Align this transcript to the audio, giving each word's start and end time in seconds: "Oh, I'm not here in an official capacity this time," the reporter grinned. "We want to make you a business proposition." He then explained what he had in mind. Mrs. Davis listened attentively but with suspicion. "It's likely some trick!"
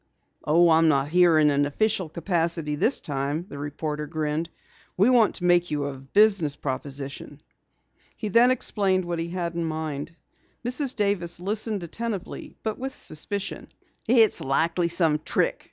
"Oh, 0.43 0.71
I'm 0.71 0.87
not 0.87 1.09
here 1.09 1.37
in 1.37 1.51
an 1.51 1.67
official 1.67 2.09
capacity 2.09 2.73
this 2.73 3.01
time," 3.01 3.45
the 3.49 3.59
reporter 3.59 4.07
grinned. 4.07 4.49
"We 4.97 5.11
want 5.11 5.35
to 5.35 5.43
make 5.43 5.69
you 5.69 5.85
a 5.85 5.99
business 5.99 6.55
proposition." 6.55 7.39
He 8.17 8.29
then 8.29 8.49
explained 8.49 9.05
what 9.05 9.19
he 9.19 9.29
had 9.29 9.53
in 9.53 9.63
mind. 9.63 10.15
Mrs. 10.65 10.95
Davis 10.95 11.39
listened 11.39 11.83
attentively 11.83 12.55
but 12.63 12.79
with 12.79 12.95
suspicion. 12.95 13.67
"It's 14.07 14.41
likely 14.41 14.87
some 14.87 15.19
trick!" 15.19 15.59